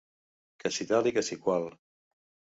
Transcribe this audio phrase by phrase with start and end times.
[0.61, 1.67] ...que si tal i que si qual